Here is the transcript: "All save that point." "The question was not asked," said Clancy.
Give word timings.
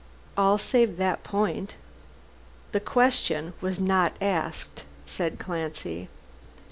"All 0.35 0.57
save 0.57 0.97
that 0.97 1.23
point." 1.23 1.75
"The 2.71 2.79
question 2.79 3.53
was 3.61 3.79
not 3.79 4.13
asked," 4.19 4.83
said 5.05 5.37
Clancy. 5.37 6.09